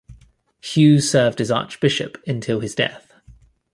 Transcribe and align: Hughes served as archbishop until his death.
Hughes 0.61 1.07
served 1.11 1.39
as 1.41 1.51
archbishop 1.51 2.19
until 2.25 2.59
his 2.61 2.73
death. 2.73 3.13